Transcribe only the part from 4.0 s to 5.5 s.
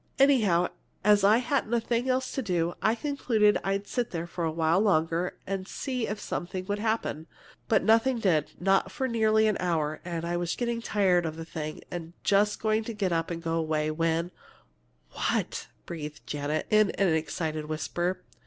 there for a while longer